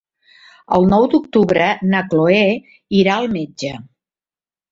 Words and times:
El 0.77 0.87
nou 0.93 1.03
d'octubre 1.11 1.67
na 1.91 2.01
Cloè 2.13 2.41
irà 3.01 3.17
al 3.17 3.29
metge. 3.35 3.75